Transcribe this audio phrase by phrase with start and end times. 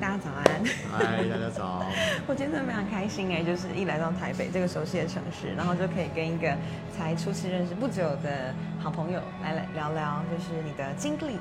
[0.00, 0.64] 大家早安。
[0.90, 1.84] 嗨，大家早。
[2.26, 6.56] 我今天真的非常开心哎，就是一来到台北这个熟悉的城市，然后就可以跟一个
[6.90, 11.38] 才初次认识不久的好朋友来来聊聊，就是你的经历。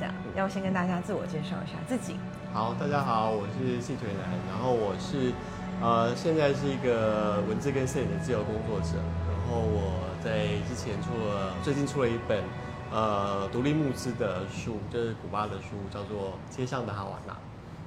[0.00, 2.16] 这样，要先跟大家自我介绍一下自己。
[2.52, 5.32] 好，大家好，我是细腿男，然后我是
[5.80, 8.98] 呃现在是一个文字跟摄影的自由工作者，
[9.30, 12.42] 然后我在之前出了最近出了一本
[12.90, 17.32] 呃独立募资的书，就是古巴的书，叫做《街上的哈瓦那》。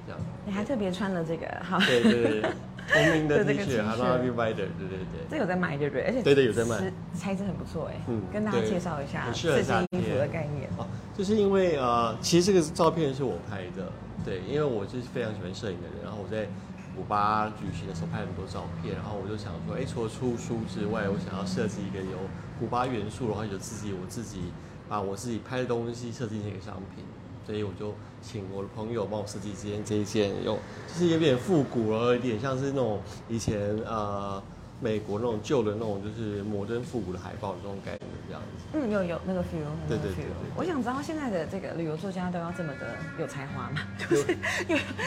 [0.06, 0.20] 这样。
[0.46, 1.78] 你还特别穿了这个哈？
[1.84, 2.50] 对对对。
[2.88, 5.26] 同名的 T 恤，还帮 Revider，对对对。
[5.28, 6.04] 这有在卖，对不对？
[6.04, 7.96] 而且对对有在卖，材质很不错哎。
[8.06, 10.70] 嗯，跟大家介绍一下这件衣服的概念。
[10.78, 13.90] 哦，就是因为呃，其实这个照片是我拍的，
[14.24, 16.46] 对，因为我就是非常喜欢摄影的人，然后我在
[16.94, 22.18] 古巴旅行的时候拍很多照片，然后我就想说，哎，除了出书之外，我想要设计一个有
[22.60, 24.52] 古巴元素，然后有自己我自己
[24.88, 27.04] 把我自己拍的东西设计成一个商品。
[27.44, 27.94] 所以我就
[28.28, 30.58] 请我的朋友帮我设计这件这一件，用
[30.88, 34.42] 就是有点复古了，有点像是那种以前呃
[34.80, 38.64] 美国那种旧的那种就是摩登复古的海报的这种感觉这样子。
[38.74, 40.24] 嗯，有有那个 feel，对对对。
[40.56, 43.80] 我想知道现在的这个旅游作家都要这么的有才华吗？
[43.96, 44.36] 就是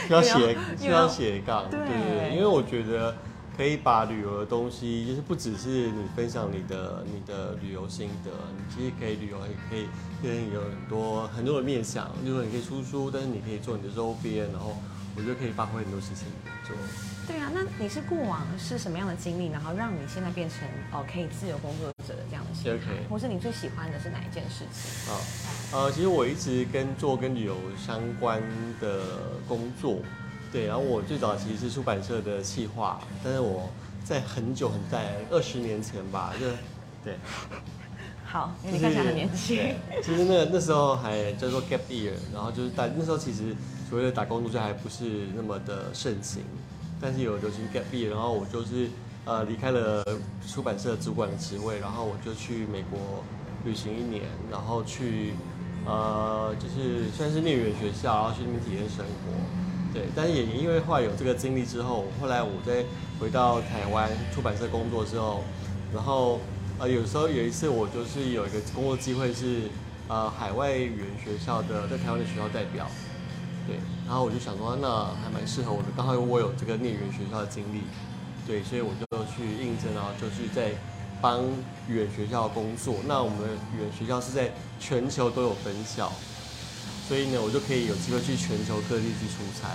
[0.10, 3.14] 要斜要斜杠，对对，因为我觉得。
[3.60, 9.86] 可以把旅游的东西，就是不只是你分享你的你的旅游心得，你其实可以旅游，也可以
[10.24, 12.10] 跟有很多很多的面向。
[12.26, 14.78] 就是你可以出书，但是你可以做你的周边，然后
[15.14, 16.26] 我觉得可以发挥很多事情
[16.64, 16.74] 做。
[17.28, 20.60] 对啊，那你是过往是什么样的经历，然后让你现在变成
[20.94, 22.94] 哦可以自由工作者的这样的心态？
[23.10, 25.12] 或是你最喜欢的是哪一件事情？
[25.12, 25.20] 啊，
[25.74, 28.42] 呃，其实我一直跟做跟旅游相关
[28.80, 29.04] 的
[29.50, 30.00] 工作。
[30.52, 33.70] 对，然后我最早其实是出版社的企划，但是我
[34.04, 36.46] 在很久很在二十年前吧，就
[37.04, 37.16] 对。
[38.26, 39.74] 好，你看起来很年轻。
[40.04, 43.56] 其实那那时候还叫做 gap year，然后就是打那时候其实
[43.90, 46.44] 所谓的打工度假还不是那么的盛行，
[47.02, 48.88] 但是有流行 gap year，然后我就是
[49.26, 50.06] 呃离开了
[50.48, 53.24] 出版社主管的职位，然后我就去美国
[53.66, 55.34] 旅行一年，然后去
[55.88, 59.32] 呃就是算是念语言学校，然后去那边体验生活。
[59.94, 62.86] 对，但是也因为后来有这个经历之后，后来我在
[63.20, 65.44] 回到台湾出版社工作之后，
[65.94, 66.40] 然后
[66.78, 69.64] 呃有时候有一次我就是有一个工作机会是
[70.08, 72.86] 呃海外语言学校的在台湾的学校代表，
[73.66, 77.82] 对，然后我就想说那还蛮适合我的，刚好我有这个念语言学校的经历，
[78.46, 80.72] 对，所以我就去应征，然后就去在
[81.20, 81.42] 帮
[81.88, 82.96] 语言学校工作。
[83.08, 83.40] 那我们
[83.76, 86.12] 语言学校是在全球都有分校。
[87.10, 89.74] 所以呢，我就可以有机会去全球各地去出差，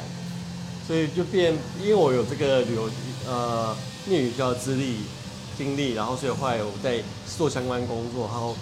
[0.87, 1.53] 所以就变，
[1.83, 2.89] 因为我有这个旅游
[3.27, 4.99] 呃念语教资历
[5.59, 8.55] 经历，然后所以后来我在做相关工作，然后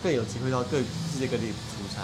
[0.00, 2.02] 更有机会到各世界各地出差。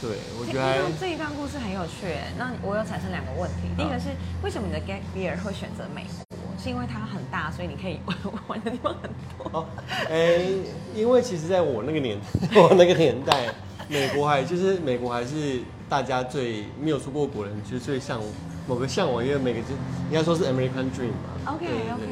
[0.00, 2.14] 对，我觉得这一段故事很有趣。
[2.38, 4.14] 那我有产生两个问题，第一个是
[4.44, 6.38] 为什么你的 gap year 会选择美国？
[6.62, 7.98] 是因为它很大，所以你可以
[8.46, 9.50] 玩的地方很多。
[9.50, 9.66] 哦，
[10.08, 10.46] 哎，
[10.94, 12.16] 因为其实在我那个年
[12.54, 13.52] 我那个年代。
[13.88, 18.20] 美国还就是美国还是大家最没有出过国人，其实最向
[18.66, 19.68] 某个向往，因为每个就
[20.10, 21.32] 应该说是 American Dream 嘛。
[21.46, 22.04] OK OK OK。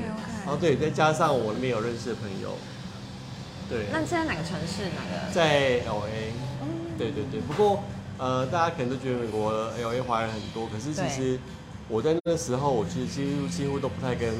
[0.46, 2.56] 哦对，再加上我那边有认识的朋友。
[3.68, 3.84] 对。
[3.92, 4.84] 那现在哪个城市？
[4.96, 5.32] 哪个？
[5.34, 6.32] 在 LA。
[6.62, 6.96] 嗯。
[6.96, 7.82] 对对对，不过
[8.16, 11.38] 呃，大家可能都觉得美国 LA 华人很多，可是其实
[11.90, 14.32] 我在那个时候，我其实几乎几乎都不太跟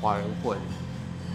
[0.00, 0.58] 华人混。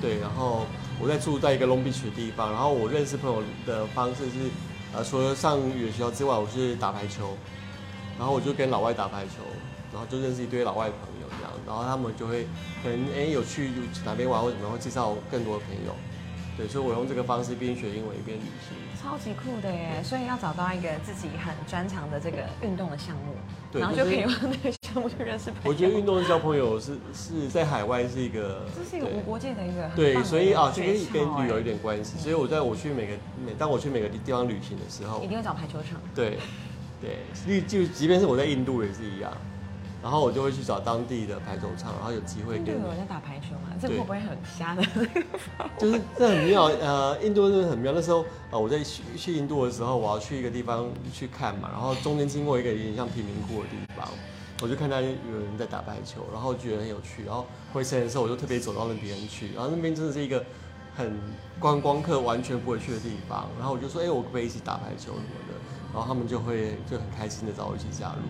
[0.02, 0.66] 对，然后
[1.00, 4.52] 我在住在一个 Long Beach 的地方，然后我认识朋友的方式是。
[4.96, 7.36] 呃，除了上语言学校之外，我是打排球，
[8.18, 9.42] 然后我就跟老外打排球，
[9.92, 12.46] 然后就认识一堆老外朋友这样，然后他们就会
[12.84, 13.72] 可能哎有去
[14.06, 15.96] 哪边玩或怎么，会介绍更多的朋友，
[16.56, 20.00] 对，所以我用这个方式边学英文一边旅行，超级酷的耶！
[20.04, 23.34] 所以要找到一个自己很专长的这个运动的项目，
[23.80, 25.70] 然后就可以用那个项目去认识朋友。
[25.70, 32.18] 我觉得运动交朋友是是在海外是一个，这是一个无国界的一个对，所以啊，就跟跟旅游有点关系。
[32.18, 33.14] 所以我在我去每个
[33.46, 36.00] 每当我去每个地方旅行的时候，一定要找排球场。
[36.16, 36.38] 对
[37.02, 39.32] 对，就即便是我在印度也是一样。
[40.04, 42.76] 然后我就会去找当地的排球场，然后有机会跟。
[42.80, 43.70] 有人在打排球嘛？
[43.82, 44.84] 这会不会很瞎的？
[45.80, 47.94] 就是这很妙，呃，印度是很妙。
[47.96, 54.06] 那时候呃，我在去去印度的时候，我要去一个地方去看嘛，然后中间经过一个有点像贫民窟的地方，
[54.62, 57.24] 我就看到有人在打排球，然后觉得很有趣。
[57.26, 60.44] 然后回程的时候，我就特别走到那边去，然后那边真的是一个
[60.94, 61.18] 很
[61.62, 63.48] 观光客完全不会去的地方。
[63.58, 65.54] 然后我就说，哎，我可不可以一起打排球什么的？
[65.94, 68.22] 然后他们就会就很开心的找我一起加入。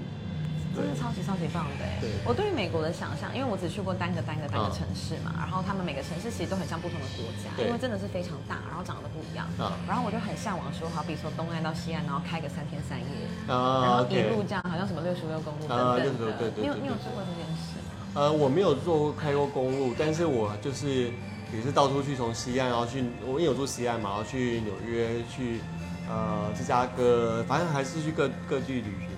[0.76, 1.98] 真的超级超级棒的哎！
[2.02, 9.46] 对我对于美国的想象，因为我只去过单个单个单个啊城市嘛，然后他们每个城市其实都很像不同的国家，因为真的是非常大，然后长得不一样。
[9.62, 13.06] 啊然后我就很向往说，好比说东岸到西岸，然后开个三天三夜，
[13.48, 16.32] 然啊后一路这样，好像什么六十六公路等啊等66的。
[16.42, 17.94] 对对对你有你有做过这件事吗？
[18.16, 21.12] 呃，我没有做过开过公路，但是我就是
[21.54, 25.62] 也是到处去从西岸，然后去我因为有住西岸嘛，然后去纽约，去
[26.10, 29.10] 呃芝加哥，反正还是去各各地旅行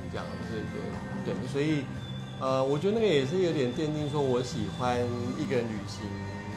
[0.52, 0.62] 对
[1.26, 1.84] 对对，所以
[2.40, 4.98] 呃，我觉得那个也是有点奠定说我喜欢
[5.38, 6.06] 一个人旅行，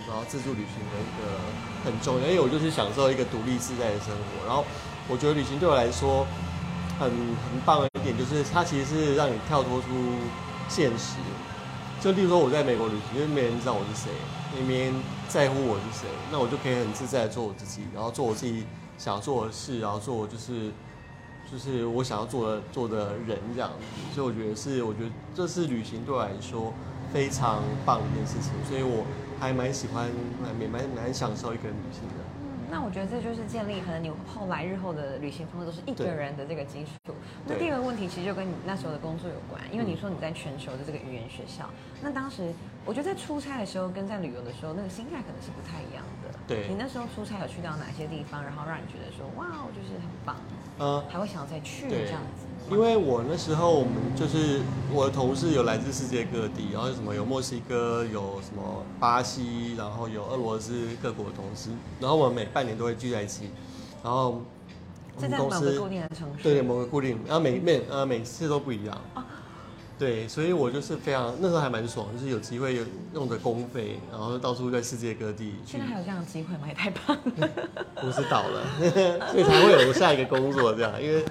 [0.07, 1.39] 然后自助旅行的一个
[1.85, 4.65] 很重要，因为我就是享受一个独立自在的生活，然后
[5.09, 6.27] 我觉得旅行对我来说
[6.99, 9.87] 很很棒的一点就是它其实是让你跳脱出
[10.69, 11.17] 现实。
[12.01, 14.11] 就例如说我在美国旅行，因为没人知道我是谁，
[14.57, 14.95] 也没人
[15.29, 18.65] 在乎我是谁，那我就可以很自在的做我自己，然后做我自己
[18.97, 20.71] 想做的事，然后做就是
[21.51, 24.15] 就是我想要做的做的人这样子。
[24.15, 26.73] 所以我觉得是，我觉得这次旅行对我来说
[27.13, 29.05] 非常棒的一件事情，所以我
[29.41, 30.11] 还蛮喜欢，
[30.43, 32.15] 蛮蛮蛮享受一个人旅行的。
[32.43, 37.15] 嗯，那我觉得这就是建立可能你后来日后的旅行方式都是一个人的这个基础。
[37.47, 41.69] 那第二个问题其实就跟你那时候的工作有关，因为你说你在全球的这个语言学校，
[42.03, 42.53] 那当时
[42.85, 46.39] 我觉得在出差的时候跟在旅游的时候，那个心态可能是不太一样的。
[46.47, 50.37] 对你那时候出差有去到哪些地方，然后让你觉得说哇，我就是很棒，
[50.79, 52.47] 呃，还会想要再去对这样子？
[52.71, 54.61] 因为我那时候我们就是
[54.93, 63.51] 我的同事有来自世界各地，然后有什么有墨西哥，有什么巴西，然后有俄罗斯各国的同事，然后我们每半年都会聚在一起，
[64.05, 64.43] 然后
[65.17, 66.43] 我们公司某个固定的城市。
[66.43, 69.01] 对某个固定，然后每每呃每次都不一样。
[69.99, 72.85] 对，所以我就是非常那时候还蛮爽，就是有机会有
[73.15, 76.69] 用的公费，然后到处在世界各地去现在还有这样的机会吗？
[76.69, 77.49] 也太棒了！
[78.01, 78.65] 公司倒了，
[79.33, 81.25] 所以才会有下一个工作这样，因为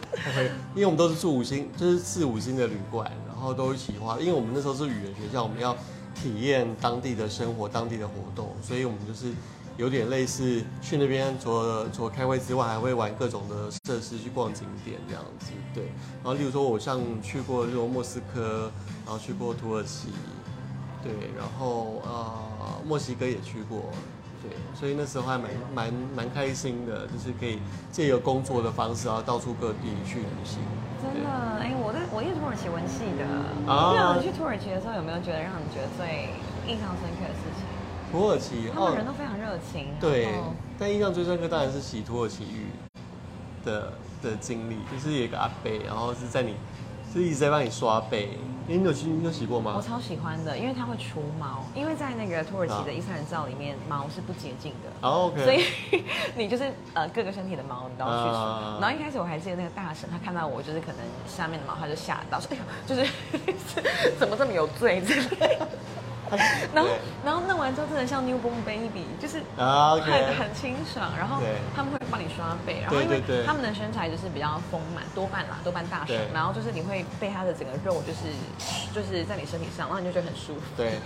[0.75, 5.74] 因为我们都是住五星，就是四五星的旅馆，然后都一起花，因为我们那时候是语言学校，我们要
[6.13, 9.31] 体验当地的生活、当地的活动，所以我们就是
[9.77, 15.85] 有点类似去那边除了除了开会之外，还会玩各种的设施，去逛景点这样子，对。
[16.24, 18.71] 然后例如说，我像去过这种莫斯科，
[19.06, 20.09] 然后去过土耳其，
[21.03, 22.33] 对，然后呃
[22.85, 23.91] 墨西哥也去过，
[24.41, 27.59] 对，所以那时候还蛮蛮蛮开心的，就是可以
[27.91, 30.59] 借由工作的方式，然后到处各地去旅行。
[31.00, 31.29] 真的，
[31.62, 33.71] 哎、我在我也是土耳其文系的。
[33.71, 36.33] 啊去土耳其的时候，有没有觉得让你觉得最
[36.65, 37.62] 印象深刻的事情？
[38.12, 39.88] 土耳其他们人都非常热情。
[40.00, 40.27] 对，
[40.80, 42.68] 但印象最深刻当然是洗土耳其浴
[43.65, 43.94] 的
[44.24, 46.56] 的经历，就是有一个阿伯，然后是在你
[47.13, 48.38] 是一直在帮你刷背，
[48.69, 49.81] 哎你有去你有洗过吗我？
[49.81, 55.07] 超喜欢的，因为它会除毛，因为在那个土耳其的啊伊斯兰教里面，毛是不洁净的。
[55.07, 55.63] 哦所以
[56.36, 58.36] 你就是呃各个身体的毛你都要去除。
[58.36, 63.12] 啊然后一开始我还记得那个大神，他看到我就是可能下面的毛，他就吓到说：“哎呦，就是
[64.19, 65.68] 怎么这么有罪之类的。”
[66.74, 66.89] 然后
[67.24, 71.12] 然后弄完之后真的像 newborn baby，就是啊很很清爽。
[71.18, 71.41] 然后
[71.75, 78.27] 他们会帮你刷背，然后因为他们的身材就是比较丰满，多半啦，多半大胸，然后就是你会被他的整个肉就是
[78.94, 80.62] 就是在你身体上，然后你就觉得很舒服。
[80.75, 81.00] 对，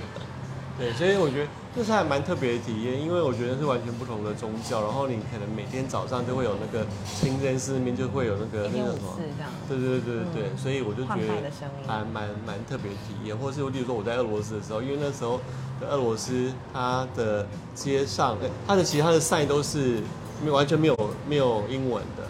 [0.77, 9.18] 对，所以我觉得这是还蛮特别的体验，因为我觉得是完全不同的宗教，然后你可能每天早上就会有那个清真寺那边就会有那个那个什么。
[9.68, 11.51] 对对对对对，嗯所以我就觉得
[11.88, 15.39] 还蛮蛮特别的体验，或是例如说我在俄罗斯的时候，因为那时候
[15.79, 17.45] 的俄罗斯它的
[17.75, 20.01] 街上，呃它的其他的 sign 都是
[20.41, 20.97] 没有完全没有
[21.27, 22.23] 没有英文的，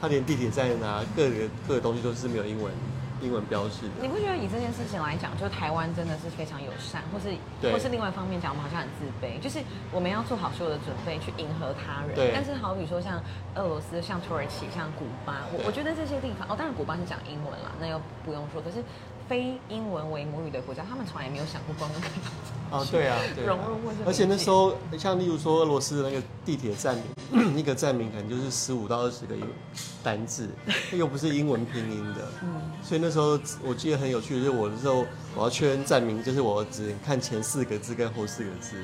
[0.00, 1.36] 它连地铁站啊各个
[1.68, 2.72] 各个东西都是没有英文
[3.20, 4.02] 英文标示的。
[4.02, 7.34] 你不觉得以这件事情来讲，就台湾真的是非常友善，或是
[7.72, 9.58] 或是另外一方面讲，我们好像很自卑，就是
[9.92, 12.14] 我们要做好所有的准备去迎合他人。
[12.14, 13.22] 对但是好比说像
[13.54, 18.60] 俄罗斯、像土耳其、像古巴，我对我觉得这些地方，哦，当然古巴是讲英文啦，那又不用说。
[18.60, 18.82] 可是
[19.28, 22.06] 非英文为母语的国家，他们从来没有想过光那个
[22.76, 26.96] 啊，对啊， 对啊融入或是而且那时候，像例如说俄罗斯的那个地铁站
[27.30, 29.42] 名， 一个站名可能就是十五到二十个英
[30.02, 30.48] 单字，
[30.92, 38.76] 又不是英文拼音的，嗯，所以那时候我记得很有趣，就是我那时候我要确认站名，就是我只能看前四个字跟后四个字，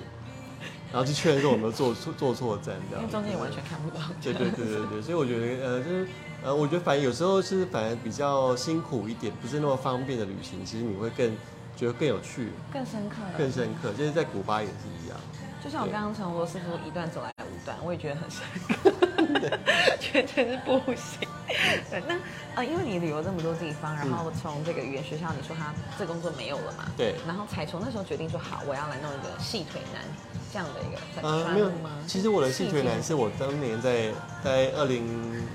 [0.93, 3.13] 然后去确认说我有没有做错做错站这样因为。
[3.13, 4.01] 中间也完全看不到。
[4.23, 6.09] 对对对对对，所以我觉得呃，就是
[6.43, 11.37] 呃，我觉得反正有时候是反而比较辛苦一点，不是那么方便的旅行，其实你会更
[11.77, 13.93] 觉得更有趣、更深刻，更深刻。
[13.93, 15.19] 就是在古巴也是一样。
[15.63, 18.91] 就像我刚刚从罗斯福一段走来五段，我也觉得很深刻，
[20.01, 21.29] 觉得真是不行。
[21.91, 22.15] 对，那
[22.55, 26.85] 呃，因为你旅游这么多地方，然后从这个语言学校，你说他这工作没有了嘛？
[26.97, 27.17] 对。
[27.27, 30.03] 然后才从那时候决定说好，我要来弄一个细腿男
[30.53, 31.29] 这样的一个。
[31.29, 31.91] 呃，没有吗？
[32.07, 34.13] 其实我的兴趣男是我当年在
[34.45, 35.07] 在二零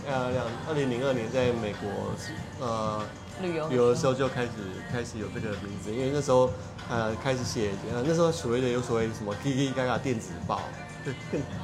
[0.07, 3.03] 呃两二零零二年在美国呃
[3.41, 4.49] 旅游旅游的时候就开始
[4.91, 6.49] 开始有这个名字，因为那时候
[6.89, 10.61] 呃开始写呃那时候所谓的有所谓什么 kkga 电子报，
[11.03, 11.13] 对，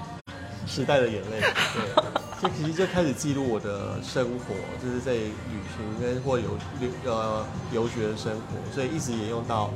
[0.67, 2.21] 时代的眼泪，对。
[2.41, 5.29] 就其实就开始记录我的生活，就是在旅
[5.77, 9.69] 行跟或游留呃游学的生活，所以一直沿用到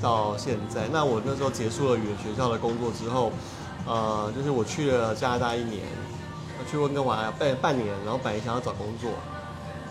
[0.00, 0.88] 到现在。
[0.92, 3.32] 那我那时候结束了语言学校的工作之后，
[3.86, 5.82] 呃，就是我去了加拿大一年，
[6.70, 9.10] 去温哥华半半年，然后本来想要找工作，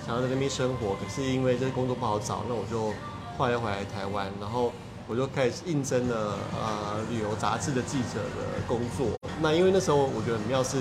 [0.05, 2.93] 想要在那边生活，可是因为这工作不好找，那我就
[3.37, 4.71] 后来回来台湾，然后
[5.07, 9.07] 我就开始应征了呃旅游杂志的记者的工作。
[9.41, 10.77] 那因为那时候我觉得很妙是，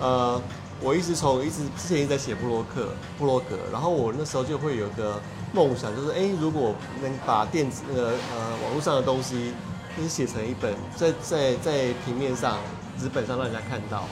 [0.00, 0.40] 呃。
[0.82, 5.20] 我一直从一直之前一直在写布洛克布洛格，然后我那时候就会有个
[5.52, 9.52] 梦想，就是哎，如果能把电子那个呃网络上的东西，
[9.96, 12.58] 就是写成一本，在在在平面上
[13.00, 14.04] 纸本上让人家看到，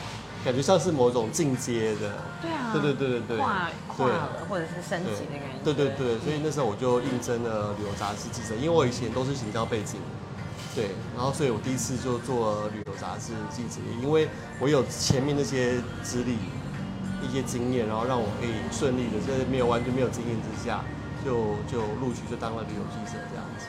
[0.44, 4.06] 感觉像是某种进阶的，对啊，对对对对对，跨跨
[4.48, 10.00] 或者是升级的感觉，对对对，所以那时候我就应征了旅游杂志记者，因为我以前都是行销背景。
[10.74, 14.28] 对，然后所以我第一次就做旅游杂志记者，因为
[14.58, 16.36] 我有前面那些资历、
[17.22, 20.84] 一些经验，然后让我可以顺利的在没有完全没有经验之下，
[21.24, 23.66] 就就录取就当了旅游记者这样子。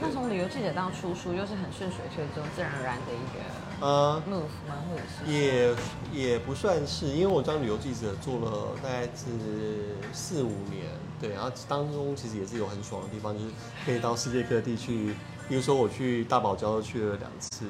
[0.00, 4.74] 那从旅游记者到出书，又是很顺水推舟、自然而然的一个呃 move 吗？
[4.90, 5.72] 或者是也
[6.12, 10.86] 也不算是，因为我当旅游记者做了大概是四五年，
[11.20, 13.46] 对，然后当中其实也是有很爽的地方，就是
[13.86, 15.14] 可以到世界各地去。
[15.48, 17.66] 比如说我去大堡礁去了两次，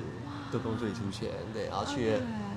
[0.52, 2.12] 都工作里出钱，对，然后去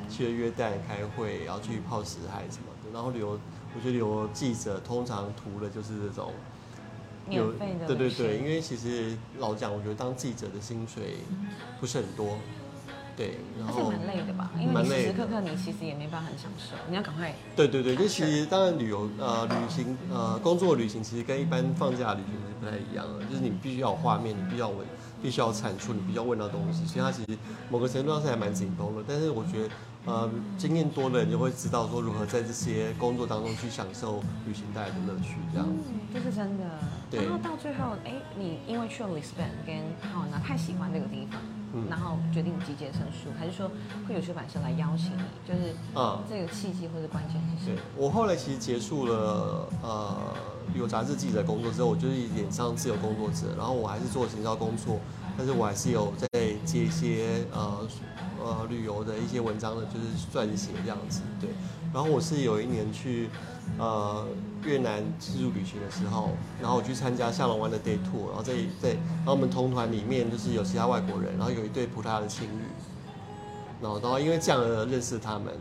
[0.10, 2.92] 去了约旦开会，然后去泡死海什么的。
[2.94, 3.40] 然后旅游，
[3.76, 6.32] 我觉得旅游记者通常图的就是这种
[7.30, 11.18] 有费的，对对对，因为其实老讲，我觉得当记者的薪水
[11.80, 12.38] 不是很多。
[13.18, 14.52] 对，然后蛮累的吧？
[14.60, 17.34] 因为时时刻刻你其实也没办法很享受，你要赶快。
[17.56, 24.86] 对对对，就其实当然旅游呃旅行呃工作旅行其实跟一般放假旅行是不太一样的，就是你必须要有画面，你必须要问，
[25.22, 27.38] 必须要产出，你必须要问到东西，所以它其实
[27.70, 29.04] 某个程度上是还蛮紧绷的。
[29.08, 29.70] 但是我觉得
[30.06, 35.68] 呃经验多的人就会知道说如何在这些工作当中去享受旅行带来的乐趣，这样。
[35.68, 36.64] 嗯，这是真的。
[37.10, 37.24] 对。
[37.24, 39.76] 然后到最后，哎，你因为去了 Lisbon 跟
[40.12, 41.40] 好呢，太喜欢这个地方。
[41.90, 43.70] 然后决定集结成书，还是说
[44.08, 45.22] 会有出版社来邀请你？
[45.46, 47.76] 就是啊，这个契机或者关键是什么？
[47.76, 50.18] 对我后来其实结束了呃
[50.76, 55.00] 有杂志记者工作之后，我就是一点像自由工作者，然后我还是做行销工作，
[55.38, 56.28] 但是我还是有在
[56.66, 57.88] 接一些呃
[58.40, 61.22] 呃旅游的一些文章的，就是撰写这样子。
[61.40, 61.50] 对，
[61.94, 63.30] 然后我是有一年去。
[63.78, 64.26] 呃，
[64.64, 72.64] 越南自助旅行的时候，然后我去参加下龙湾的 day tour，然后在在，然后我们同团里面就是有其他外国人，然后有一对葡萄牙的情侣，
[73.82, 75.54] 然后然后因为这样而认识他们，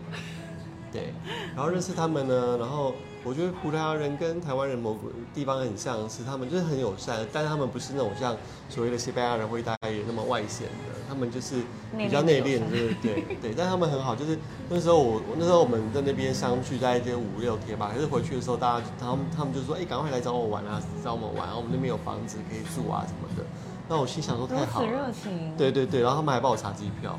[0.93, 1.13] 对，
[1.55, 2.95] 然后认识他们呢，然后。
[3.27, 8.37] 我觉得葡萄牙人跟台湾人某个地方很像是，他们就是很友善，但是他们不是那种像
[8.69, 11.57] 所谓的西班牙人或意大利人那么外显的，他们就是
[11.99, 13.53] 比较内敛，对对 对。
[13.57, 23.43] 但他们很好，就是那时候我那时候我们在那边相聚在一天五六天吧，可是回去的时候大家他们他们就说，哎，赶快来找我玩啊，找我们玩，我们那边有房子可以住啊什么的。
[23.89, 25.53] 那我心想说太好了，热情。
[25.57, 27.19] 对对对，然后他们还帮我查机票，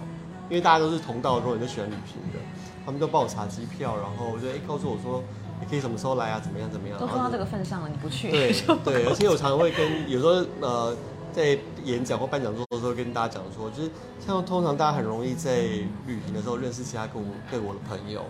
[0.49, 2.39] 因为大家都是同道中人，都喜欢旅行的，
[2.85, 5.21] 他们都帮我查机票，然后我就哎告诉我说。
[5.59, 6.39] 你可以什么时候来啊？
[6.39, 6.69] 怎么样？
[6.71, 6.99] 怎么样？
[6.99, 8.31] 都做到这个份上了，你不去？
[8.31, 10.95] 对 对，而且我常常会跟有时候呃，
[11.33, 13.91] 在演讲或办讲座的时候跟大家讲说，就是
[14.25, 15.61] 像通常大家很容易在
[16.05, 17.19] 旅行的时候认识其他各
[17.51, 18.23] 各国的朋友，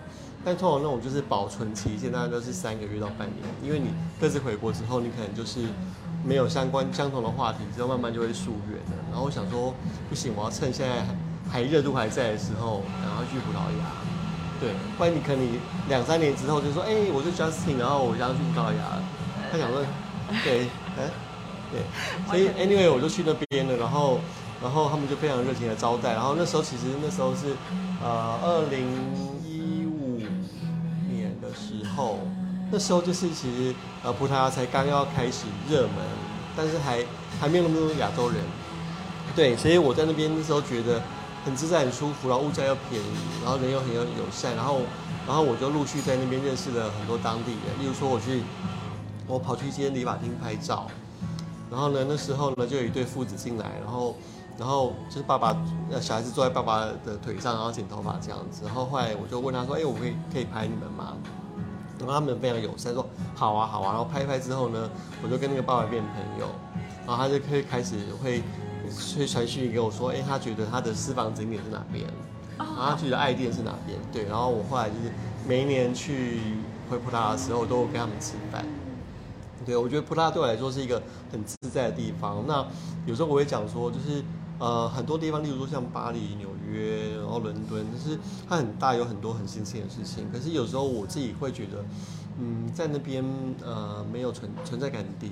[0.43, 5.59] 但通常那种就是保存期限大概都是三个月到半年，因为你各自回国之后，你可能就是
[6.25, 9.03] 没有相关相同的话题，之后慢慢就会疏远了。
[9.11, 9.73] 然后我想说，
[10.09, 11.05] 不行，我要趁现在
[11.49, 14.16] 还热度还在的时候，然后去葡萄牙。
[14.59, 18.97] 对，不然你可能你两三年之后就说，哎，我是 Justin，然后我要去葡萄牙。
[19.51, 19.85] 他想说，
[20.43, 21.09] 对，哎，
[21.71, 21.81] 对，
[22.27, 24.19] 所以 anyway 我就去那边了，然后，
[24.61, 26.13] 然后他们就非常热情的招待。
[26.13, 27.55] 然后那时候其实那时候是，
[28.03, 28.81] 呃，二零
[29.45, 30.17] 一五
[31.07, 32.19] 年的时候，
[32.71, 36.03] 那时候就是其实呃葡萄牙才刚要开始热门，
[36.55, 37.05] 但是还
[37.39, 38.37] 还没有那么多亚洲人。
[39.35, 40.99] 对，所以我在那边那时候觉得。
[41.47, 43.05] 很自在、很舒服，然后物价又便宜，
[43.41, 44.81] 然后人又很有友善，然后，
[45.25, 47.79] 然后我就陆续在那边认识了很多当地人。
[47.79, 48.43] 例如说，我去，
[49.25, 50.87] 我跑去一间理发厅拍照，
[51.71, 54.13] 然后呢，那时候呢就有一对父子进来，然后，
[54.59, 55.55] 然后就是爸爸，
[55.89, 58.63] 呃，小孩子坐在爸爸的腿上，然后剪头发这样子。
[58.65, 61.15] 然后后来我就问他说：“哎，我可以可以拍你们吗？”
[61.97, 64.89] 然后他们非常友善，说好啊好啊，然后拍一拍之后呢，
[65.23, 66.47] 我就跟那个爸爸变朋友，
[67.07, 68.43] 然后他就可以开始会
[69.17, 72.05] 会传讯给我说，哎，他觉得他的私房景点是哪边，
[72.57, 75.11] 然后他觉得爱店是哪边，对，然后我后来就是
[75.47, 76.39] 每一年去
[76.89, 78.65] 回葡萄牙的时候，都跟他们吃饭。
[79.65, 81.01] 对，我觉得葡萄牙对我来说是一个
[81.31, 82.45] 很自在的地方。
[82.47, 82.65] 那
[83.05, 84.23] 有时候我会讲说，就是
[84.59, 88.17] 呃很多地方，例如说像巴黎、纽约，然后伦敦，就是
[88.47, 90.31] 它很大，有很多很新鲜的事情。
[90.31, 91.83] 可是有时候我自己会觉得，
[92.39, 93.25] 嗯，在那边
[93.65, 95.31] 呃没有存存在感低，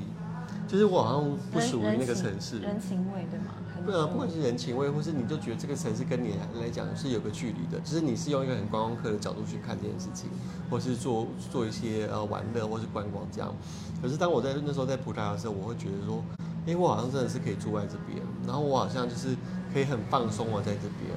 [0.75, 2.59] 就是我好像不属于那个城市。
[2.59, 3.53] 人情味对吗？
[3.85, 10.29] 不啊，不管是人情味，或是你就觉得这个城市跟你来讲是有个距离的，就是你是用一个很观光客的角度去看这件事情，
[10.69, 13.55] 或是做做一些呃玩乐或是观光这样。
[14.01, 16.21] 可是当我在那时候在葡萄牙的时候，我会觉得说，
[16.67, 19.33] 哎，我好像真的是可以住在这边，然后我好像就是
[19.71, 21.15] 可以很放松啊在这边，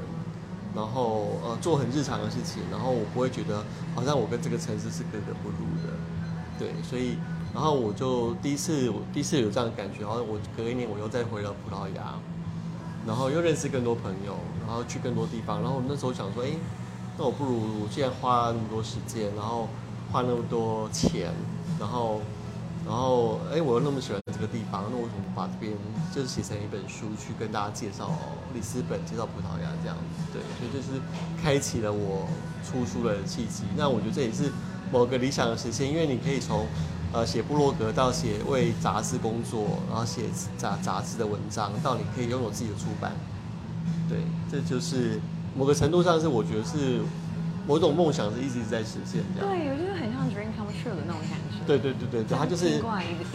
[0.76, 3.64] 然后呃做很日常的事情，然后我不会觉得
[3.96, 5.90] 好像我跟这个城市是格格不入的，
[6.58, 7.16] 对，所以
[7.54, 12.14] 然后我就第一次第一次有这样的感觉，然后我隔一年我又再回了葡萄牙。
[13.06, 14.36] 然后又认识更多朋友，
[14.66, 15.62] 然后去更多地方。
[15.62, 16.50] 然后那时候想说，哎，
[17.16, 19.66] 那我不如既然花那么多时间，然后
[20.12, 21.32] 花那么多钱，
[21.80, 22.20] 然后，
[22.84, 25.72] 然后，哎，我又那么喜欢这个地方，那我怎么把这边
[26.14, 28.10] 就是写成一本书，去跟大家介绍
[28.52, 30.34] 里斯本，介绍葡萄牙这样子？
[30.34, 31.00] 对，所以就是
[31.42, 32.28] 开启了我
[32.62, 33.64] 出书的契机。
[33.74, 34.52] 那我觉得这也是
[34.92, 36.66] 某个理想的实现，因为你可以从。
[37.10, 40.24] 呃，写部落格到写为杂志工作，然后写
[40.58, 43.12] 杂杂志的文章，到你可以拥有自己的出版，
[44.08, 44.18] 对，
[44.52, 45.18] 这就是
[45.56, 47.00] 某个程度上是我觉得是
[47.66, 49.48] 某种梦想是一直在实现这样。
[49.48, 51.64] 对，我觉得很像 dream come true 的那种感觉。
[51.66, 52.78] 对对对对对，它就是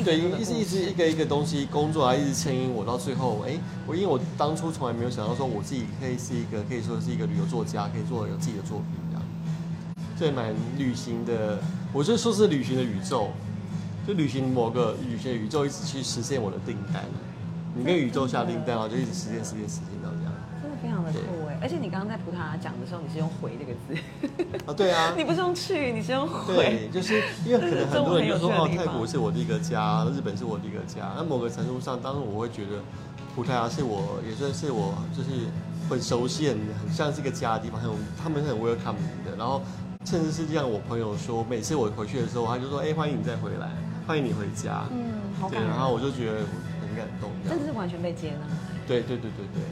[0.04, 9.24] 对，一直一直一个一个东西工作啊，一直牵引我到最后，哎，我因为我当初从来没有想到说我自己可以是一个可以说是一个旅游作家，可以做有自己的作品这样。
[10.16, 11.60] 这蛮旅行的，
[11.92, 13.30] 我就说是旅行的宇宙。
[14.06, 17.04] 就旅行某个旅行宇宙，一直去实现我的订单。
[17.76, 20.34] 你跟宇宙下订单，然后就一直实现、实现、实现到这样。
[20.62, 21.58] 真的非常的酷哎！
[21.62, 24.64] 而且你刚刚在葡萄牙讲的时候，你是用“回”这个字。
[24.68, 25.14] 啊，对啊。
[25.18, 26.54] 你不是用去，你是用“回”。
[26.56, 31.12] 对，就是因为可能很多人就说 哦，泰国是我的一个家，日本是我的一个家。
[31.18, 32.78] 那某个程度上，当时我会觉得
[33.36, 35.48] 葡萄牙是我，也算是我就是
[35.90, 37.90] 很熟悉、很很像是一个家的地方，很
[38.22, 39.36] 他们很 welcome 的。
[39.36, 39.64] 然后
[40.06, 43.72] 甚至是这样，我朋友说，每次我回去的时候，他就说：“哎，欢迎你再回来。”
[44.06, 44.84] 欢迎你回家。
[44.92, 46.40] 嗯，好感对，然后我就觉得
[46.82, 47.32] 很感动。
[47.48, 48.46] 真的是完全被接纳。
[48.86, 49.64] 对对对对对。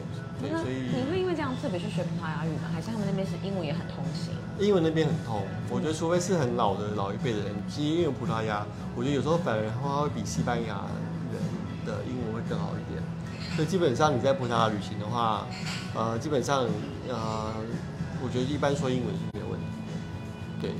[0.50, 2.72] 那所以你会因为这样特别去学葡萄牙语吗？
[2.74, 4.34] 还是他们那边是英文也很通行？
[4.58, 5.44] 英文那边很通。
[5.70, 8.66] 我觉得除非是很老的老一辈的人，其实因为葡萄牙，
[8.96, 10.82] 我觉得有时候反而他会比西班牙
[11.32, 11.38] 人
[11.86, 13.04] 的英文会更好一点。
[13.56, 15.46] 所以基本上你在葡萄牙旅行的话，
[15.94, 16.66] 呃，基本上
[17.10, 17.54] 呃，
[18.24, 20.62] 我觉得一般说英文是没有问题的。
[20.62, 20.72] 对。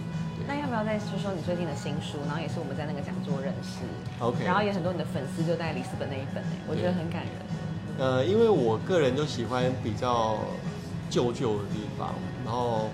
[0.52, 2.18] 那要不要再说说你最近的新书？
[2.28, 3.88] 然后也是我们在那个讲座认识
[4.20, 4.44] ，OK。
[4.44, 7.32] 然后也很多你的粉丝就在里斯本那一本哎，我觉得很感人。
[7.98, 10.40] 呃，因为我个人就喜欢比较
[11.10, 12.10] 旧旧的地方，
[12.44, 12.90] 然后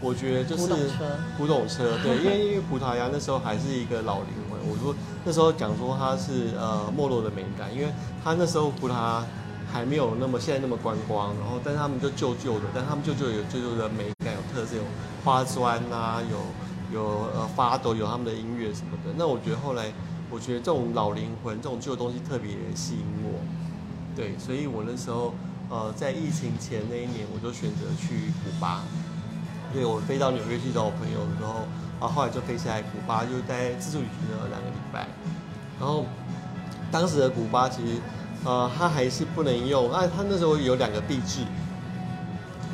[0.00, 4.58] 我觉得就是古董车，古董车，对，因 为因为葡萄牙那时候还是一个老灵魂。
[4.70, 7.92] 我说那时候讲说它是呃没落的美感，因为
[8.24, 9.22] 它那时候葡萄牙
[9.70, 14.82] 还没有那么现在那么观光，然后但是他们就旧旧的，但他们旧旧有旧旧的美感，有特色，有
[15.22, 16.38] 花砖啊，有。
[16.92, 17.02] 有
[17.34, 19.12] 呃发抖，有他们的音乐什么的。
[19.16, 19.92] 那我觉得后来，
[20.30, 23.40] 我觉得这种老灵魂、这种旧东西特别吸引我。
[24.14, 25.34] 对，所以我那时候
[25.70, 28.82] 呃在疫情前那一年，我就选择去古巴。
[29.72, 31.64] 对，我飞到纽约去找我朋友的时候，
[31.98, 35.08] 然后后来就飞下来古巴，就待自助旅行了两个礼拜。
[35.80, 36.04] 然后
[36.90, 37.96] 当时的古巴其实
[38.44, 41.40] 呃它还是不能用，啊，它那时候有两个币制，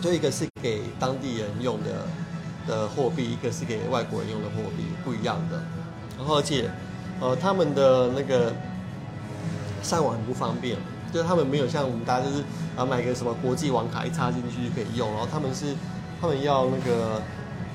[0.01, 2.05] 就一个是给当地人用的。
[2.69, 5.61] 的货币，一个是给外国人用的货币，不一样的。
[6.19, 6.71] 然后而且，
[7.21, 8.53] 呃，他们的那个
[9.83, 10.77] 上网很不方便，
[11.13, 12.45] 就是他们没有像我们大家就是
[12.77, 15.09] 啊买个什么国际网卡一插进去就可以用。
[15.11, 15.75] 然后他们是
[16.21, 17.23] 他们要那个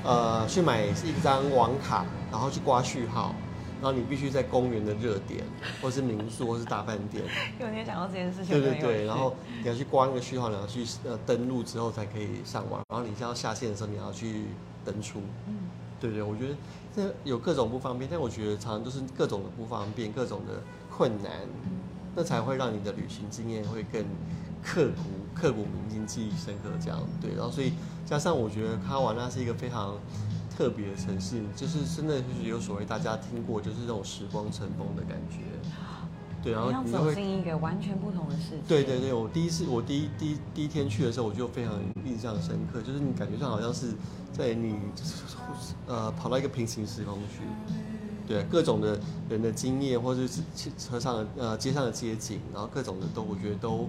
[0.04, 3.34] 呃去买一张网卡，然后去挂序号，
[3.84, 5.44] 然后你必须在公园的热点，
[5.82, 7.22] 或是民宿，或是大饭店。
[7.60, 8.48] 有你也讲到这件事情。
[8.48, 12.82] 对对对，然后你要去挂那个序号，你要去呃登录之后才可以上网。
[12.88, 14.44] 然后你要下线的时候，你要去。
[14.86, 15.54] 登出，嗯，
[15.98, 16.54] 对对，我觉得
[16.94, 20.60] 这有各种不方便，但我觉得常常都是各种的不方便，各种的
[20.94, 21.32] 困难，
[22.14, 24.04] 那才会让你的旅行经验会更
[24.62, 25.02] 刻骨、
[25.34, 26.68] 刻骨铭心、记忆深刻。
[26.78, 27.72] 这样对，然后所以
[28.04, 29.96] 加上我觉得卡瓦纳是一个非常
[30.56, 35.38] 特别的城市，就是真的就是有所谓大家听过，就是那种时光尘封的感觉。
[36.42, 38.62] 对，然后你会走进一个完全不同的世界。
[38.68, 41.72] 对对对，我第一次我第一第一第一天去的时候，我就非常
[42.04, 43.94] 印象深刻，就是你感觉上好像是
[44.30, 44.76] 在你
[45.86, 47.40] 呃跑到一个平行时空去，
[48.28, 53.88] 对，各种的人的经验，或者是汽车上的呃街上的街景，然后各种的都我觉得都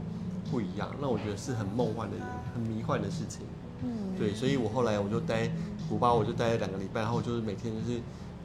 [0.49, 2.15] 不一样，那我觉得是很梦幻的、
[2.53, 3.41] 很迷幻的事情。
[4.15, 5.49] 嗯，对，所以我后来我就待
[5.89, 8.01] 古巴，我就待了两个礼拜，然后我就是每天就是，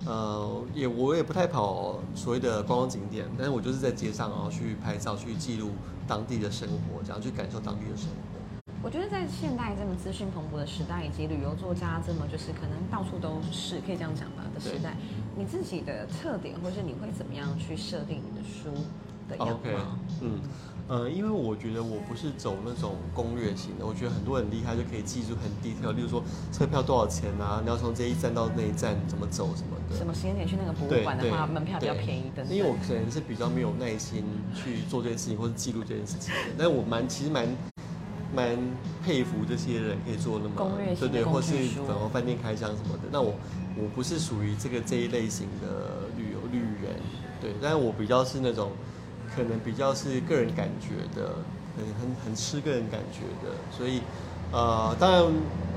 [0.06, 5.70] 呃，也我也不太跑所谓的观光景点，但是我就是在街上，然后去拍照，去记录
[6.06, 8.14] 当地的生活，这样去感受当地的生活。
[8.82, 14.96] 我觉得在现代这么资讯蓬勃的时代，以及旅游作家这么就是可能到处都是可以这样讲吧的时代，
[15.36, 18.72] 你自己的特点，或是你会怎么样去设定你的书
[19.28, 20.40] 的样貌嗯，
[20.90, 29.96] 呃，因为我觉得我不是走那种攻略型的，我觉得很多人厉害就可以记住很 detail，例如说车票多少钱啊，你要从这一站到那一站怎么走什么的。
[29.96, 32.52] 什么时间点去那个博物馆的话，门票比较便宜等等。
[32.52, 37.46] 因为我可能是比较没有耐心去做这件事情，或者记录这件事情的，但是我蛮其实蛮
[38.34, 38.58] 蛮
[39.04, 41.54] 佩服这些人可以做那么攻略对对，或是
[41.86, 43.04] 然后饭店开箱什么的。
[43.12, 43.34] 那我
[43.78, 46.98] 我不是属于这个这一类型的旅游旅人，
[47.40, 48.72] 对，但是我比较是那种
[49.34, 51.36] 可能比较是个人感觉的，
[51.76, 54.02] 很很很吃个人感觉的，所以。
[54.52, 55.24] 呃，当然，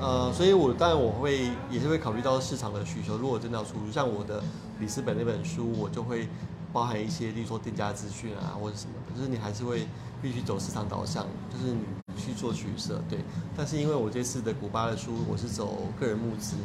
[0.02, 3.16] 呃，所以我当然我会也是会考虑到市场的需求。
[3.20, 4.42] 如果真的要出，像我的
[4.80, 6.28] 里斯本那本书，我就会
[6.72, 9.86] 包含一些，例如说店家资讯啊，或者什么，就是你还是会
[10.24, 11.84] 必须走市场导向，就是你
[12.18, 13.20] 去做取舍，对。
[13.56, 16.56] 但是因为我这次的古巴的书，我是走个人募资，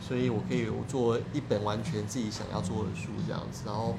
[0.00, 3.96] 所以我可以我做一本完全自己想要做的书这样子，然后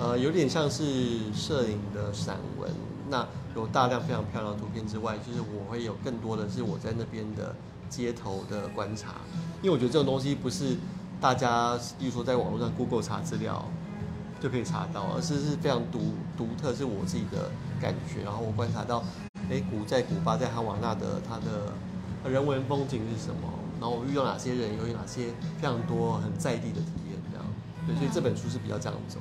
[0.00, 2.70] 呃，有点像是摄影的散文。
[3.10, 7.54] 那有大量非常漂亮的图片之外，就是我会有更多的是我在那边的
[7.90, 9.16] 街头的观察，
[9.60, 10.76] 因为我觉得这种东西不是
[11.20, 13.62] 大家，例如说在网络上 Google 查资料
[14.40, 18.22] 就可以查到，而是是非常独独特，是我自己的感觉。
[18.22, 19.02] 然后我观察到，
[19.50, 25.26] 哎，古在古巴在哈瓦那的它的人文风景是什么，然后我遇到哪些人，有哪些
[25.60, 27.44] 非常多很在地的体验，这样。
[27.86, 29.18] 对，所以这本书是比较这样走。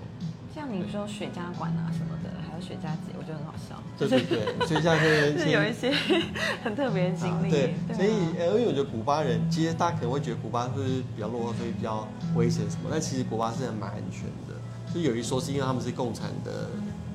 [0.60, 3.82] 像你说雪茄馆啊什么的，还有雪茄节，我觉得很好笑。
[3.98, 5.90] 对对对，所以像这是有一些
[6.62, 7.50] 很特别的经历。
[7.50, 14.60] 对，啊所以呃，因为我觉得古巴人，其实大家可能会觉得古巴是比较落后，所以比较危险什么，但其实古巴是蛮安全的。
[14.94, 16.68] 就有一说是因为他们是共产的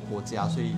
[0.08, 0.74] 国家，所以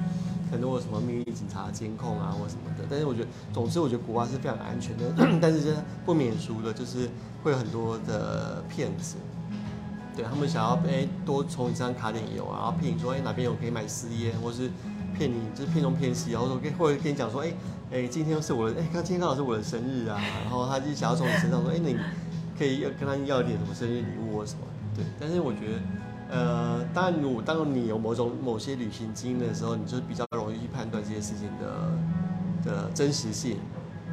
[0.50, 2.84] 很多有什么秘密警察监控啊或什么的。
[2.90, 5.04] 但是我觉得，总之我觉得古巴是非常安全的，
[5.40, 7.08] 但是不免俗的就是
[7.44, 9.14] 会有很多的骗子。
[10.16, 14.70] 对他们想要哎多从你身上卡点油啊，然后骗你说哎哪边有可以买私烟，或是
[15.16, 17.52] 骗你就是骗东骗西，然后说跟或者跟你讲说哎
[17.92, 21.94] 哎今天是我的哎刚今天刚好是我的生日啊，然后他就想要从你身上说哎你
[22.58, 24.60] 可以要跟他要点什么生日礼物或什么，
[24.96, 33.58] 对，但是我觉得呃当然如果当你有某种某些旅行经验的时候，你就比较容易去判断这些事情的的真实性。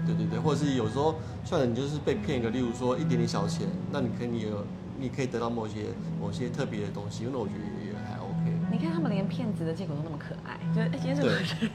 [0.06, 4.66] 对对对，或者是有时候，算了，你就是被骗一个，例如说一点点小钱，那你可以有，
[4.99, 5.86] 你可以得到某些
[6.19, 8.51] 某些特别的东西，那我觉得也还 OK。
[8.71, 11.21] 你看他们连骗子的借口都那么可爱，就是哎今天是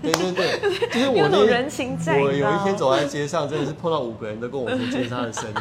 [0.02, 5.54] 对对对对，就是我有人情债，我有一天走在街上，真的是碰到五个人都跟我说今天是他的生日。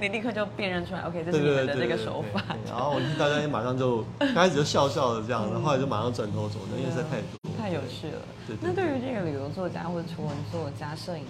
[0.00, 2.42] 你立刻就辨认出来，OK，这对是你们的这个手法。
[2.66, 7.50] 然后我大家马上就刚开始就笑笑的这样，然后后来就马上转头走，因为实在太多。
[7.58, 8.22] 太有趣了。
[8.48, 11.24] 对对那对于这个旅游作家或者图文作家、摄影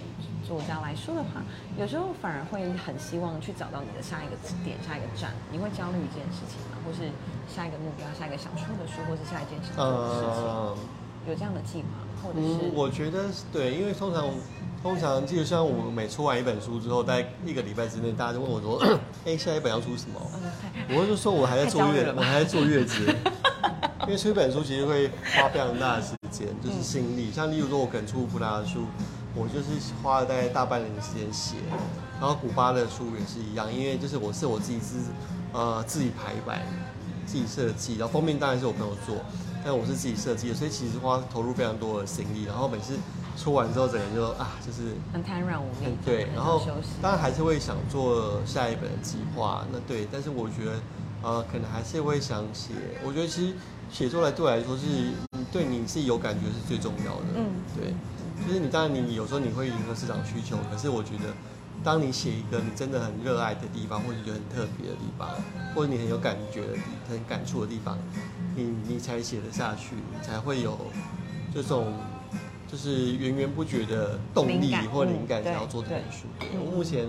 [0.47, 1.43] 作家来说的话，
[1.77, 5.31] 有时候反而会很希望去找到你的下一个点、下一个站。
[5.51, 6.79] 你会焦虑这件事情吗？
[6.87, 7.11] 或是
[7.53, 10.77] 下一个目标、下一个想出的书，或是下一件想做的事情，呃，
[11.27, 14.25] 有这样的计划，或者嗯是，我觉得对，因为通常
[14.81, 18.79] 通常，就像我每出完一本书之后，大概一个礼拜之内，大家就问我说
[19.27, 20.19] ：“哎，下一本要出什么？”
[20.89, 23.05] 我就说我还在坐月我还在坐月子，
[24.09, 27.31] 因为出一本书其实会花非常大的时间，就是心力。
[27.31, 28.85] 像例如说，我可能出布拉的书，
[29.35, 29.65] 我就是
[30.01, 31.57] 花了大概大半年的时间写，
[32.19, 34.95] 然后古巴的书也是一样，因为就是我是我自己是
[35.53, 36.59] 呃自己排版、
[37.27, 39.15] 自己设计，然后封面当然是我朋友做，
[39.63, 42.45] 但我是自己设计的，所以其实花投入非常多的心力。
[42.45, 42.97] 然后每次
[43.37, 46.59] 出完之后，整个人就啊，就是很瘫软无力嗯，，对，然后。
[46.99, 50.79] 当然还是会想做下一本的计划，那对，但是我觉得，
[51.21, 52.73] 呃，可能还是会想写。
[53.05, 53.53] 我觉得其实
[53.91, 54.85] 写作来对我来说是，
[55.31, 57.25] 嗯对你自己有感觉是最重要的。
[57.35, 57.93] 嗯对，
[58.47, 61.33] 就是你当然你有时候你会迎合市场需求，可是我觉得，
[61.83, 65.29] 当你写一个你真的很热爱的地方，或者觉得很特别的地方，
[65.73, 67.97] 或者你很有感觉的地、很感触的地方，
[68.55, 70.77] 你你才写得下去，你才会有
[71.53, 71.93] 这种。
[72.71, 76.27] 就是源源不绝的动力或灵感，想要做这本对书。
[76.53, 77.07] 我目前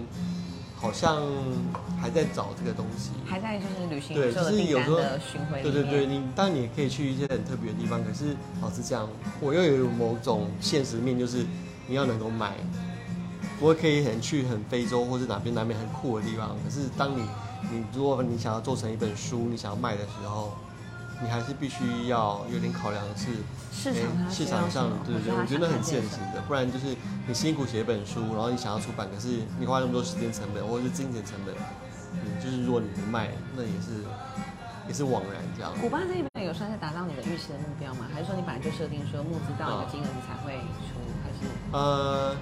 [0.75, 1.23] 好像
[2.00, 3.10] 还在找这个东西。
[3.26, 9.08] 还在就是旅行对，就是有时候的巡回对对对，你当然你也可以去一些很特别的地方，可是老实讲，
[9.40, 11.44] 我又有某种现实面，就是
[11.86, 12.54] 你要能够买。
[13.62, 17.22] 我可以很去很非洲或是哪边哪边很酷的地方，可是当你
[17.70, 20.56] 你如果你想要做成一本书，你想要卖的时候，
[21.22, 23.26] 你还是必须要有点考量是
[23.70, 26.96] 市场市场上对对对，我觉得很现实的，不然就是
[27.28, 31.60] 你辛苦写一本书，然后你想要出版，可是你花那么多时间成本或者是金钱成本，嗯，
[32.42, 34.03] 就是如果你不卖，那也是
[34.88, 35.72] 也是枉然这样。
[35.81, 38.07] 古巴这一边有算是达到你的预期的目标吗？
[38.12, 40.98] 还是说你本来就设定说募资到一个金额你才会出？
[41.22, 42.35] 还是呃，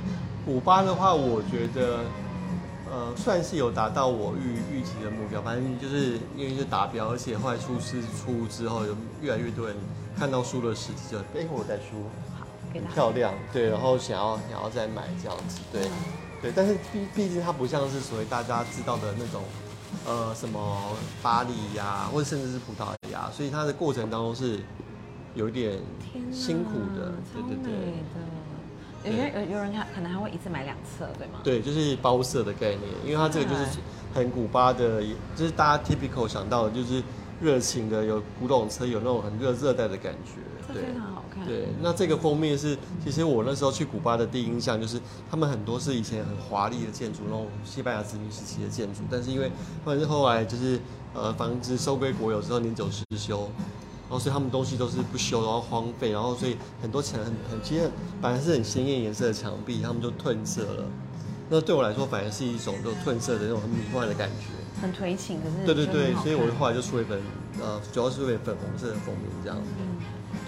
[0.45, 2.05] 古巴的话，我觉得
[2.91, 9.77] 呃算是有达到我预预期的目标，反正就是因为是达标，而且后来出师出之后，有越来越多人
[10.17, 12.05] 看到书的实体就，哎，我在书。
[12.39, 15.89] 好给大家很漂亮，对，然后想要想要再买这样子，对，
[16.43, 19.43] 对，但是毕毕竟它不像是所谓大家知道的那种，
[20.09, 24.59] 呃，什么巴黎呀、或者甚至是葡萄牙，所以它的过程当中是
[25.35, 25.79] 有一点
[26.33, 27.73] 辛苦的，对对对。
[29.05, 31.41] 有些有有人他可能还会一次买两册，对吗？
[31.45, 33.79] 对，就是包色的概念，因为它这个就是
[34.13, 35.03] 很古巴的，
[35.37, 37.03] 就是大家 typical 想到的，就是
[37.41, 40.41] 热情的，有古董车，有那种很热热带的感觉，
[40.73, 40.99] 对这非。
[40.99, 41.47] 常好看。
[41.47, 49.51] 对，那这个封面是，其实我那时候去古巴的第一印象就是，他们很多是以前很华丽的建筑，那种西班牙殖民时期的建筑，但是因为
[49.85, 50.81] 他们是后来就是
[51.15, 53.49] 呃房子收归国有之后年久失修，
[54.09, 60.85] 然后所以他们东西都是不修，然后荒废，然后所以很多墙很很其实本来是很鲜艳颜色的墙壁，他们就褪色了。
[61.51, 64.47] 那对我来说，反而是一种就褪色的那种很迷幻的感觉。
[64.81, 67.21] 很颓情，可是对对对所以我看后来就出了一本
[67.61, 69.71] 呃，主要是为了粉红色的封面这样子。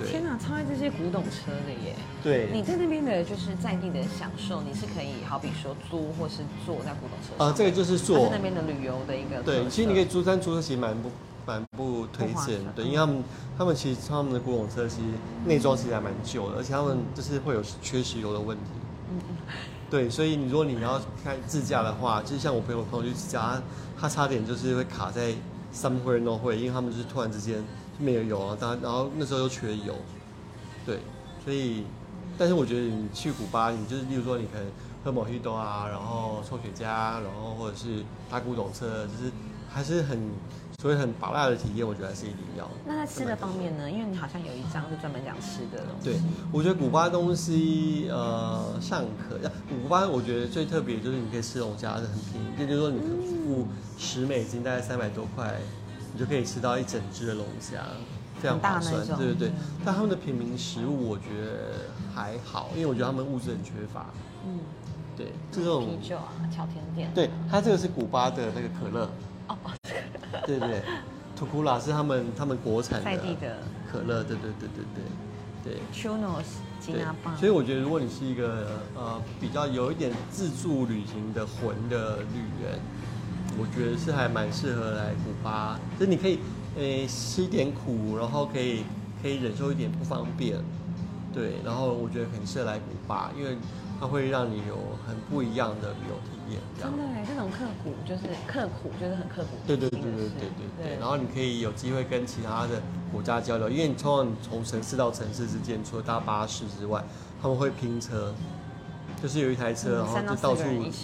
[0.00, 0.10] 对。
[0.10, 1.94] 天哪，超爱这些古董车的耶！
[2.22, 7.46] 对，你在那边的就是在地的享受，你是可以好比说租或是坐在古董车上。
[7.46, 11.10] 啊，这个就是它做是那边的旅游的一个对，其实你可以租，但租车其实蛮不
[11.46, 13.24] 蛮不推荐对，因为他们
[13.58, 15.08] 他们其实他们的古董车其实
[15.44, 18.64] 内装其实还蛮旧的，而且他们就是会有缺石油的问题。
[19.10, 19.36] 嗯嗯。
[19.90, 23.62] 对，所以你如果你要开自驾的话，就是像我朋友朋友去自驾，他
[24.02, 25.32] 他差点就是会卡在
[25.74, 27.56] somewhere nowhere，因为他们就是突然之间
[28.00, 29.94] 没有油啊，当然然后那时候又缺油，
[30.86, 30.98] 对，
[31.44, 31.84] 所以
[32.38, 34.66] 但是我觉得你去古巴，你就是例如说你可能
[35.04, 39.30] 喝莫希多啊，然后抽雪茄，然后或者是搭古董车，就是
[39.68, 40.30] 还是很
[40.80, 42.66] 所以很拔辣的体验，我觉得还是一定要。
[42.86, 43.90] 那在吃的方面呢？
[43.90, 46.10] 因为你好像有一张是专门讲吃的东西。
[46.10, 49.38] 对，我觉得古巴东西呃尚可。
[49.68, 55.60] 古巴我觉得最特别就是你可以吃龙虾是很便宜，也就是说你可付十美金，大概三百多块，
[56.12, 57.84] 你就可以吃到一整只的龙虾，
[58.40, 59.06] 非常划算。
[59.18, 59.52] 对对对，
[59.84, 64.06] 但他们的平民食物我觉得还好，因为我觉得他们物质很缺乏。
[64.44, 64.58] 嗯，
[65.16, 67.10] 对，就这种啤酒啊，巧甜点。
[67.14, 69.10] 对，它这个是古巴的那个可乐，
[69.48, 69.56] 哦，
[70.46, 70.68] 对 对。
[70.68, 70.82] 对，
[71.36, 73.56] 图库拉是他们他们国产在地的。
[73.90, 75.04] 可乐，对对对对对。
[75.62, 75.80] 对。
[75.92, 76.44] Chunos
[76.80, 77.36] 金对阿棒。
[77.36, 82.78] 所以我觉得，如果你是一个呃比较有一点自助旅行的魂的旅人，
[83.58, 85.78] 我觉得是还蛮适合来古巴。
[85.98, 86.38] 就是你可以
[86.76, 88.84] 诶、吃一点苦，然后可以
[89.22, 90.56] 可以忍受一点不方便，
[91.32, 93.56] 对，然后我觉得很适合来古巴，因为
[93.98, 96.96] 它会让你有很不一样的旅游体验，真。
[96.96, 99.48] 的哎，这种刻苦就是刻苦，就是很刻苦。
[99.66, 102.80] 对对对对对对对，然后你可以有机会跟其他的
[103.12, 107.04] 国家交流，因为你通常你从城市到城市之间，除了搭巴士之外，
[107.42, 108.32] 他们会拼车，
[109.20, 110.62] 就是有一台车，嗯然后就到处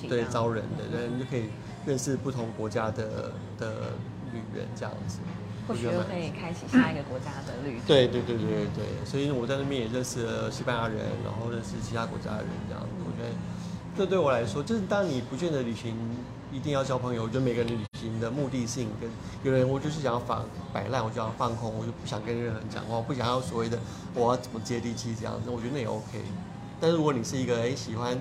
[0.09, 1.51] 对招人的，对，你就可以
[1.87, 3.93] 认识不同国家的的
[4.33, 5.21] 旅人这样子。
[5.69, 7.87] 或许可以开启下一个国家的旅途。
[7.89, 13.35] 对对对对对对，所以我在那边也认识了西班牙人，然后认识其他国家的人，这样子，我觉得
[13.99, 15.97] 这对我来说，就是当你不见得旅行
[16.53, 19.11] 一定要交朋友，我觉得每个人旅行的目的性跟
[19.43, 23.77] 有人我就是想要放摆烂，我就要放空，我就不想跟任何人讲话，我不想要所谓的
[24.15, 26.23] 我要怎么接地气这样子，我觉得那也 OK。
[26.81, 28.17] 但是如果你是一个哎喜欢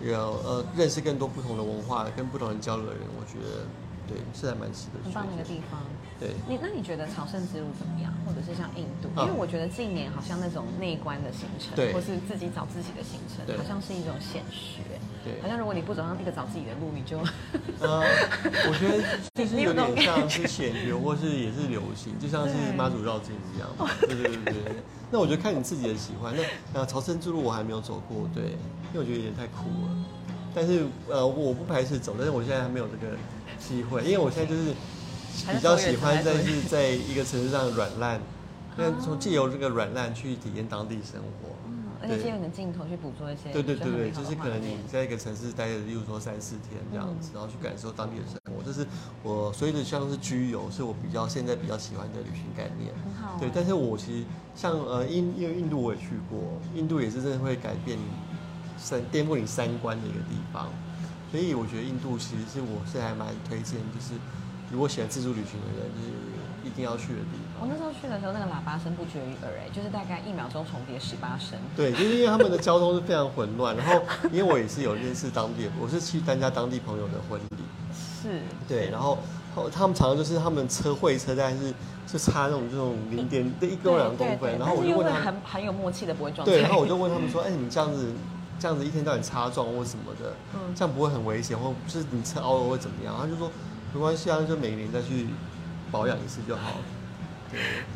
[0.00, 3.66] 有呃认识更多不同的文化、跟不同人交流的人，我觉得
[4.10, 5.48] 对是还蛮值得去很棒的一个的。
[5.48, 5.78] 地方。
[6.18, 6.34] 对。
[6.48, 8.12] 你那你觉得朝圣之路怎么样？
[8.26, 9.08] 或者是像印度？
[9.14, 14.82] 啊因为我觉得近年好像那种内观的行程，对或是自己找自己的行程，好像是一种显学。
[15.22, 17.18] 对好像如果你不走上一个找自己的路，你就
[17.80, 18.00] 呃，
[18.68, 23.68] 我觉得就是有点像是显学，或是也是流行，就像是对妈祖绕境一样。
[24.00, 24.76] 对对对对。
[25.10, 26.34] 那我觉得看你自己的喜欢。
[26.72, 28.56] 那呃，朝圣之路我还没有走过，对，
[28.92, 30.04] 因为我觉得有点太苦了。
[30.54, 33.14] 但是呃，我不排斥走，但是我现在还没有这个
[33.60, 34.72] 机会，因为我现在就是
[35.52, 38.20] 比较喜欢在是在一个城市上软烂，
[38.76, 41.54] 那从借由这个软烂去体验当地生活。
[41.66, 48.86] 嗯，而且借由你的镜头去捕捉一些对对对对，就是可能你在一个城市待着，例如说三四天这样子，嗯然后去感受当地的生活，这是是
[49.22, 52.92] 我所以的像是居游，是我比较现在比较喜欢的旅行概念。
[53.04, 54.24] 很好、对，但是我其实
[54.56, 56.38] 像呃印因为印度我也去过，
[56.74, 58.04] 印度也是真的会改变你
[58.78, 60.72] 三颠覆你三观的一个地方，
[61.30, 64.14] 所以我觉得印度其实是我是还蛮推荐，就是
[64.72, 66.10] 如果喜欢自助旅行的人，就是
[66.66, 67.62] 一定要去的地方。
[67.62, 71.58] 我那时候去的时候，那个喇叭声不绝于耳，哎，就是大概一秒钟重叠十八声。
[71.76, 77.64] 对，就是因为他们的交通是非常混乱，然后因为我也是有认识当地，我是去参加当地朋友的婚礼，
[77.94, 79.18] 是，对，然后
[79.54, 81.72] 后他们常常就是他们车会车，但是
[82.06, 88.12] 就差那种这种零点的一公两公分，然后我就问他们，很很有默契的不会撞对，然后我 就问他们说，哎，你这样子
[88.60, 93.16] 这样子一天到晚擦撞或什么的，嗯，这样不会很危险，或不是你车凹了会怎么样？
[93.18, 93.50] 他就说
[93.94, 95.28] 没关系啊，就每年再去
[95.90, 96.84] 保养一次就好 了。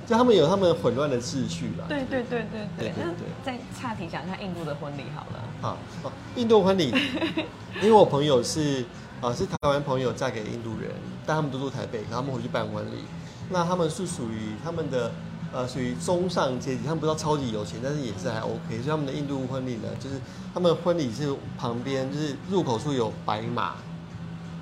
[0.06, 1.84] 就他们有他们混乱的秩序啦。
[1.86, 2.92] 对对对对对。
[2.96, 3.12] 那
[3.44, 5.68] 再岔题讲一下印度的婚礼好了。
[5.68, 5.76] 啊，
[6.34, 6.92] 印度婚礼，
[7.80, 8.84] 因为我朋友是
[9.20, 10.90] 啊是台湾朋友嫁给印度人，
[11.26, 13.04] 但他们都住台北，他们回去办婚礼，
[13.50, 15.12] 那他们是属于他们的。
[15.54, 18.76] 呃属于中上阶级，他们不知道超级有钱，但是也是还 OK。
[18.82, 20.16] 所以他们的印度婚礼呢，就是
[20.52, 23.74] 他们婚礼是旁边就是入口处有白马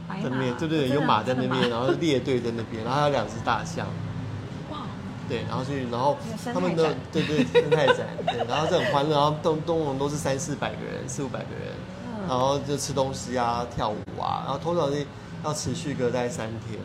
[0.07, 3.87] 白在那边，马对对对，有马在那边，然后列队在那边，然后还有两只大象。
[4.71, 4.81] 哇，
[5.29, 6.17] 对，然后去，然后
[6.53, 11.75] 他们的对对生态展，对，然后这很欢乐，然后东东龙都是三四百个人，四五百个人，
[12.07, 15.05] 嗯然后就吃东西啊、跳舞啊，然后通常是
[15.45, 16.79] 要持续个大概三天。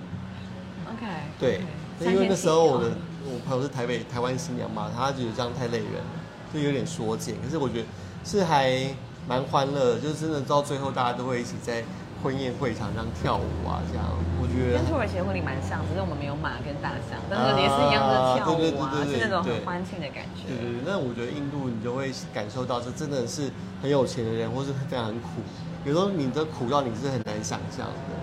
[0.89, 1.05] OK，
[1.39, 1.61] 对
[1.99, 2.91] 因为那时候我的
[3.27, 6.09] 我朋友是台北台湾新娘嘛，她觉得这样太累人了，
[6.53, 7.35] 就有点缩减。
[7.43, 7.85] 可是我觉得
[8.23, 8.89] 是还
[9.27, 11.83] 蛮欢乐的，就是真的到最后大家都会一起在
[12.23, 14.05] 婚宴会场上跳舞啊，这样
[14.41, 18.57] 我觉得跟土耳其的婚礼蛮像，只是我们没有马跟大象，但是也是一样的跳舞
[19.05, 20.47] 是那种很欢庆的感觉。
[20.47, 25.43] 对对对，那我觉得印度你就会感受到，这真的是很有钱的人，或是非常很苦。
[25.85, 28.15] 有时候你的苦到你是很难想象的，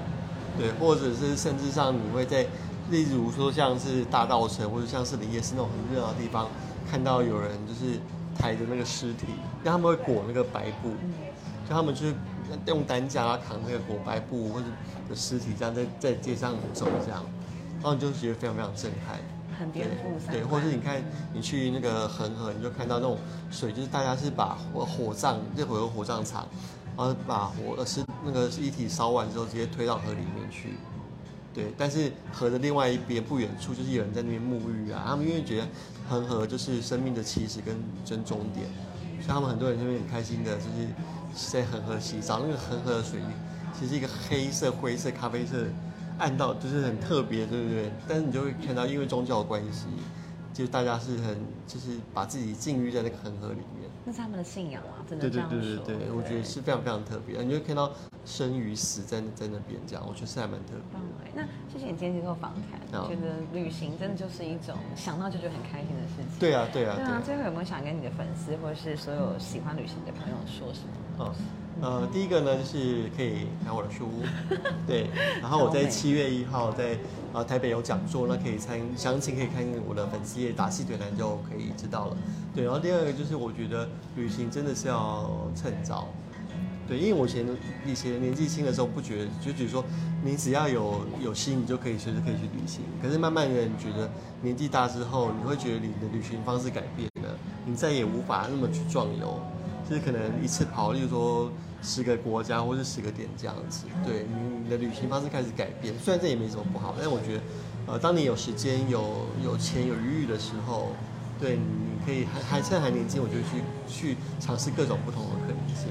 [0.59, 2.45] 对，或者是甚至上你会在，
[2.91, 6.49] 例如说像是大道城或者像是林夜市那种很热闹的地方，
[6.91, 7.99] 看到有人就是
[8.39, 10.91] 抬着那个尸体，因为他们会裹那个白布，
[11.69, 12.15] 就他们就是
[12.67, 14.67] 用担架啊扛那个裹白布或者
[15.09, 17.25] 的尸体，这样在在街上走这样，
[17.77, 19.19] 然后你就觉得非常非常震撼。
[19.57, 21.01] 很颠覆三对，或者是你看，
[21.33, 23.17] 你去那个恒河，你就看到那种
[23.53, 26.47] 水，就是大家是把火火葬，这会有火葬场，
[26.97, 30.75] 然后把火呃是那个遗体烧完之后，直接推到河里面去。
[31.55, 35.69] 对，但是河的另外一边不远处，就是有人在那边沐浴啊，他们因为觉得
[36.09, 38.67] 恒河就是生命的起始跟真终点，
[39.21, 42.41] 所以他们很多人就会很开心的，就是在恒河洗澡。
[42.41, 43.21] 那个恒河的水
[43.73, 45.65] 其实是一个黑色、灰色、咖啡色，
[46.19, 47.93] 暗到就是很特别，对不对？
[48.09, 49.87] 但是你就会看到，因为宗教的关系，
[50.55, 51.37] 就是大家是很
[51.67, 53.91] 就是把自己禁欲在那个恒河里面。
[54.07, 55.85] 那是他们的信仰啊，真的对对这样说。
[55.85, 57.91] 对对对，我觉得是非常非常特别，你就会看到
[58.25, 61.01] 生与死在在那边这样，我觉得是还蛮特别
[61.35, 66.39] 那谢谢你今天接受访谈，好觉得旅行真的就是一种想到就觉得很开心的事情。
[66.39, 67.21] 对啊对啊对啊。
[67.25, 70.83] 最后有没有想跟你的粉丝或者是所有喜欢旅行的朋友说什
[71.19, 71.25] 么？
[71.25, 71.35] 哦，
[71.85, 74.09] 呃，第一个呢就是可以买我的书，
[74.89, 75.11] 对，
[75.43, 76.97] 然后我在七月一号在
[77.35, 82.17] 呃台北有讲座，那可以参详情可以看我的粉丝页打细腿男就可以知道了。
[82.55, 86.09] 对，然后第二个就是我觉得旅行真的是要趁早，
[86.89, 87.47] 对，因为我以前
[87.85, 89.85] 以前年纪轻的时候不觉得，就觉得说
[90.25, 92.81] 你只要有有心，你就可以随时可以去旅行。
[93.03, 99.39] 可是慢慢的，你觉得年纪大之后，你会觉得你的旅行方式改变了，你再也无法那么去壮游，
[99.87, 101.51] 就是可能一次跑，例如说
[101.85, 103.85] 十个国家或是十个点这样子。
[104.05, 107.43] 对，你你的旅行方式开始改变，虽然这也没什么不好，但是我觉得，
[107.87, 110.93] 呃，当你有时间、有有钱、有余裕的时候，
[111.39, 115.89] 对，你可以还还趁还年轻，我就去去尝试各种不同的可能性。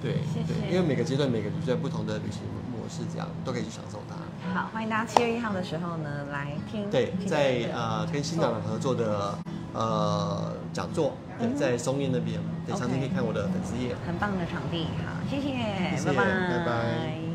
[0.00, 4.14] 对对，因为每个阶段每个阶段不同的旅行模式，这样都可以去享受它。
[4.54, 6.88] 好，欢迎大家七月一号的时候呢来听。
[6.90, 9.38] 对，在呃跟新党合作的
[9.74, 13.94] 呃讲座，对，嗯在松韵那边，对详情可以看我的粉丝页。
[14.06, 17.27] 很棒的场地，好，谢谢，谢谢拜拜拜